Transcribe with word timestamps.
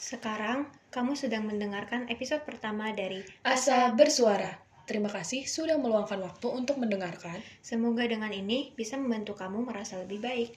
Sekarang, 0.00 0.64
kamu 0.88 1.12
sedang 1.12 1.44
mendengarkan 1.44 2.08
episode 2.08 2.40
pertama 2.48 2.88
dari 2.88 3.20
Asa 3.44 3.92
bersuara. 3.92 4.48
Terima 4.88 5.12
kasih 5.12 5.44
sudah 5.44 5.76
meluangkan 5.76 6.24
waktu 6.24 6.48
untuk 6.48 6.80
mendengarkan. 6.80 7.36
Semoga 7.60 8.08
dengan 8.08 8.32
ini 8.32 8.72
bisa 8.72 8.96
membantu 8.96 9.36
kamu 9.36 9.68
merasa 9.68 10.00
lebih 10.00 10.24
baik. 10.24 10.56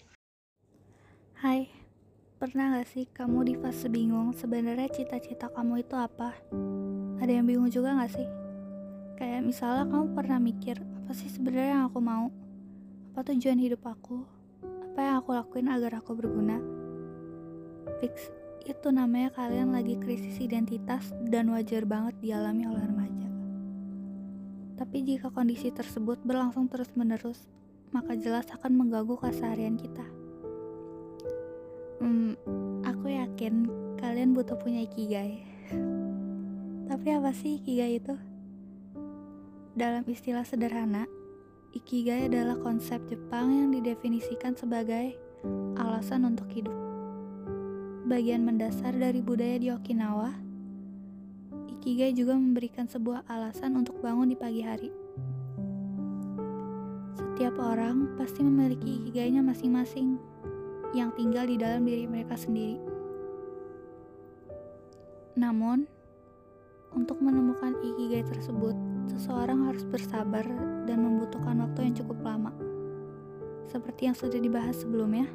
Hai, 1.43 1.67
pernah 2.39 2.79
gak 2.79 2.87
sih 2.87 3.03
kamu 3.11 3.51
di 3.51 3.53
fase 3.59 3.91
bingung 3.91 4.31
sebenarnya 4.31 4.87
cita-cita 4.87 5.51
kamu 5.51 5.83
itu 5.83 5.99
apa? 5.99 6.39
Ada 7.19 7.43
yang 7.43 7.43
bingung 7.43 7.67
juga 7.67 7.99
gak 7.99 8.15
sih? 8.15 8.27
Kayak 9.19 9.43
misalnya 9.43 9.91
kamu 9.91 10.05
pernah 10.15 10.39
mikir, 10.39 10.79
apa 10.79 11.11
sih 11.11 11.27
sebenarnya 11.27 11.83
yang 11.83 11.83
aku 11.91 11.99
mau? 11.99 12.31
Apa 13.11 13.27
tujuan 13.35 13.59
hidup 13.59 13.83
aku? 13.83 14.23
Apa 14.63 14.99
yang 15.03 15.15
aku 15.19 15.35
lakuin 15.35 15.67
agar 15.67 15.99
aku 15.99 16.15
berguna? 16.15 16.63
Fix, 17.99 18.31
itu 18.63 18.87
namanya 18.95 19.27
kalian 19.35 19.75
lagi 19.75 19.99
krisis 19.99 20.39
identitas 20.39 21.11
dan 21.27 21.51
wajar 21.51 21.83
banget 21.83 22.15
dialami 22.23 22.63
oleh 22.63 22.83
remaja. 22.83 23.29
Tapi 24.79 25.03
jika 25.03 25.27
kondisi 25.35 25.67
tersebut 25.67 26.23
berlangsung 26.23 26.71
terus-menerus, 26.71 27.51
maka 27.91 28.15
jelas 28.15 28.47
akan 28.55 28.79
mengganggu 28.79 29.19
keseharian 29.19 29.75
kita. 29.75 30.07
Hmm, 31.99 32.39
aku 32.87 33.11
yakin 33.11 33.67
kalian 33.99 34.31
butuh 34.31 34.55
punya 34.55 34.87
ikigai. 34.87 35.43
Tapi 36.89 37.07
apa 37.11 37.31
sih 37.35 37.59
ikigai 37.59 37.99
itu? 37.99 38.15
Dalam 39.75 40.07
istilah 40.07 40.47
sederhana, 40.47 41.03
ikigai 41.75 42.31
adalah 42.31 42.55
konsep 42.63 43.03
Jepang 43.11 43.51
yang 43.51 43.69
didefinisikan 43.75 44.55
sebagai 44.55 45.19
alasan 45.75 46.23
untuk 46.29 46.47
hidup. 46.53 46.92
Bagian 48.13 48.45
mendasar 48.45 48.93
dari 48.93 49.25
budaya 49.25 49.57
di 49.57 49.73
Okinawa, 49.73 50.29
Ikigai 51.65 52.13
juga 52.13 52.37
memberikan 52.37 52.85
sebuah 52.85 53.25
alasan 53.25 53.73
untuk 53.73 54.05
bangun 54.05 54.29
di 54.29 54.37
pagi 54.37 54.61
hari. 54.61 54.93
Setiap 57.17 57.57
orang 57.57 58.13
pasti 58.13 58.45
memiliki 58.45 59.01
ikigainya 59.01 59.41
masing-masing 59.41 60.21
yang 60.93 61.09
tinggal 61.17 61.49
di 61.49 61.57
dalam 61.57 61.89
diri 61.89 62.05
mereka 62.05 62.37
sendiri. 62.37 62.77
Namun, 65.33 65.89
untuk 66.93 67.17
menemukan 67.17 67.81
ikigai 67.81 68.29
tersebut, 68.29 68.77
seseorang 69.09 69.73
harus 69.73 69.89
bersabar 69.89 70.45
dan 70.85 71.01
membutuhkan 71.01 71.65
waktu 71.65 71.89
yang 71.89 71.97
cukup 71.97 72.21
lama. 72.21 72.53
Seperti 73.73 74.05
yang 74.05 74.13
sudah 74.13 74.37
dibahas 74.37 74.85
sebelumnya, 74.85 75.25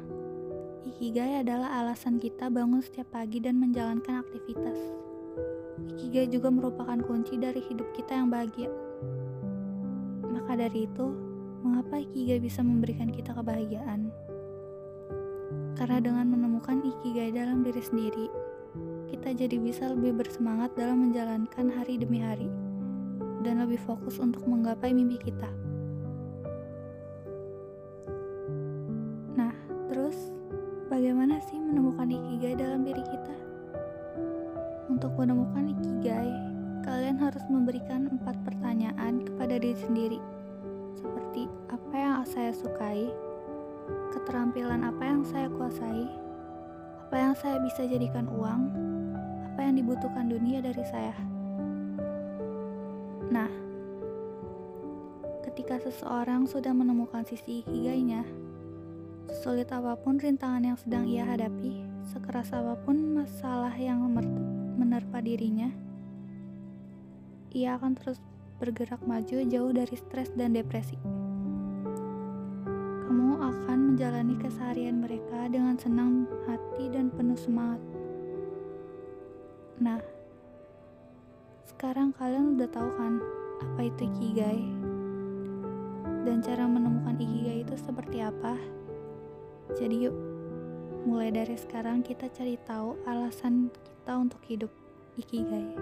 ikigai 0.87 1.43
adalah 1.43 1.83
alasan 1.83 2.21
kita 2.21 2.47
bangun 2.47 2.79
setiap 2.79 3.11
pagi 3.11 3.43
dan 3.43 3.59
menjalankan 3.59 4.23
aktivitas. 4.23 4.77
Ikigai 5.95 6.31
juga 6.31 6.47
merupakan 6.51 6.99
kunci 7.03 7.35
dari 7.35 7.59
hidup 7.59 7.87
kita 7.95 8.15
yang 8.15 8.31
bahagia. 8.31 8.71
Maka 10.29 10.55
dari 10.55 10.87
itu, 10.87 11.07
mengapa 11.63 11.99
Ikigai 11.99 12.39
bisa 12.39 12.63
memberikan 12.63 13.11
kita 13.11 13.35
kebahagiaan? 13.35 14.11
Karena 15.75 15.99
dengan 15.99 16.25
menemukan 16.31 16.83
Ikigai 16.83 17.35
dalam 17.35 17.63
diri 17.63 17.83
sendiri, 17.83 18.27
kita 19.11 19.35
jadi 19.35 19.57
bisa 19.59 19.91
lebih 19.91 20.19
bersemangat 20.19 20.71
dalam 20.77 21.09
menjalankan 21.09 21.67
hari 21.73 21.99
demi 21.99 22.23
hari 22.23 22.47
dan 23.43 23.63
lebih 23.63 23.79
fokus 23.83 24.19
untuk 24.19 24.43
menggapai 24.45 24.91
mimpi 24.91 25.19
kita. 25.19 25.68
Bagaimana 30.89 31.37
sih 31.45 31.61
menemukan 31.61 32.09
Ikigai 32.09 32.57
dalam 32.57 32.81
diri 32.81 33.05
kita? 33.05 33.35
Untuk 34.89 35.13
menemukan 35.21 35.69
ikigai, 35.77 36.33
kalian 36.81 37.21
harus 37.21 37.45
memberikan 37.45 38.09
empat 38.09 38.33
pertanyaan 38.41 39.21
kepada 39.21 39.61
diri 39.61 39.77
sendiri. 39.77 40.19
Seperti 40.97 41.45
apa 41.69 41.93
yang 41.93 42.25
saya 42.25 42.49
sukai, 42.49 43.05
keterampilan 44.09 44.81
apa 44.81 45.03
yang 45.05 45.21
saya 45.21 45.45
kuasai, 45.53 46.09
apa 47.05 47.15
yang 47.15 47.33
saya 47.37 47.61
bisa 47.61 47.85
jadikan 47.85 48.25
uang, 48.33 48.73
apa 49.53 49.59
yang 49.61 49.77
dibutuhkan 49.77 50.25
dunia 50.25 50.59
dari 50.65 50.81
saya. 50.89 51.13
Nah, 53.29 53.49
ketika 55.45 55.77
seseorang 55.85 56.49
sudah 56.49 56.73
menemukan 56.73 57.21
sisi 57.29 57.61
ikigainya, 57.61 58.25
sulit 59.39 59.71
apa 59.71 59.95
pun 59.95 60.19
rintangan 60.19 60.67
yang 60.67 60.75
sedang 60.75 61.07
ia 61.07 61.23
hadapi, 61.23 61.79
sekeras 62.11 62.51
apa 62.51 62.75
pun 62.83 63.15
masalah 63.15 63.71
yang 63.79 64.03
menerpa 64.75 65.23
dirinya, 65.23 65.71
ia 67.55 67.79
akan 67.79 67.95
terus 67.95 68.19
bergerak 68.59 68.99
maju 69.07 69.39
jauh 69.47 69.71
dari 69.71 69.95
stres 69.95 70.27
dan 70.35 70.51
depresi. 70.51 70.99
Kamu 73.07 73.39
akan 73.39 73.95
menjalani 73.95 74.35
keseharian 74.43 74.99
mereka 74.99 75.47
dengan 75.47 75.79
senang 75.79 76.27
hati 76.43 76.91
dan 76.91 77.07
penuh 77.07 77.39
semangat. 77.39 77.79
Nah, 79.79 80.03
sekarang 81.63 82.11
kalian 82.11 82.59
udah 82.59 82.67
tahu 82.67 82.91
kan 82.99 83.23
apa 83.63 83.87
itu 83.87 84.03
ikigai 84.03 84.67
dan 86.27 86.43
cara 86.43 86.67
menemukan 86.67 87.15
ikigai 87.15 87.63
itu 87.63 87.79
seperti 87.79 88.19
apa? 88.19 88.78
Jadi 89.77 90.09
yuk, 90.09 90.15
mulai 91.05 91.29
dari 91.29 91.53
sekarang 91.53 92.01
kita 92.01 92.29
cari 92.33 92.57
tahu 92.65 92.97
alasan 93.05 93.69
kita 93.69 94.13
untuk 94.17 94.41
hidup 94.49 94.71
ikigai. 95.19 95.77